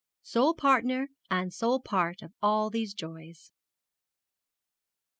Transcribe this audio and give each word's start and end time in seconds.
'SOLE 0.23 0.55
PARTNER 0.55 1.11
AND 1.29 1.53
SOLE 1.53 1.79
PART 1.79 2.23
OF 2.23 2.33
ALL 2.41 2.71
THESE 2.71 2.95
JOYS.' 2.95 3.51